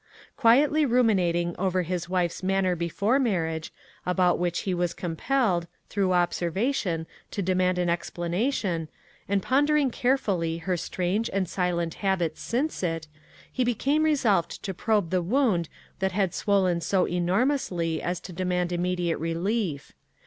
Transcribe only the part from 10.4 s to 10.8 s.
her